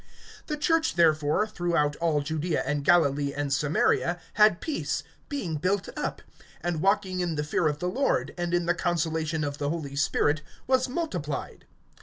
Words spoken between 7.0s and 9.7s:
in the fear of the Lord, and in the consolation of the